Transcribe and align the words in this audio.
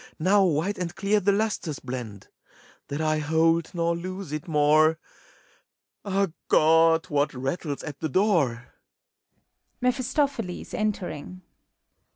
Now 0.17 0.43
white 0.43 0.79
and 0.79 0.95
clear 0.95 1.19
the 1.19 1.31
lustres 1.31 1.77
blend! 1.77 2.27
that 2.87 3.01
I 3.01 3.19
hold, 3.19 3.69
nor 3.75 3.95
lose 3.95 4.31
it 4.31 4.47
more! 4.47 4.97
Ah, 6.03 6.29
God! 6.47 7.05
what 7.11 7.35
rattles 7.35 7.83
at 7.83 7.99
the 7.99 8.09
doorf 8.09 8.61
MEPHISTOPHELES 9.79 10.73
(entering) 10.73 11.43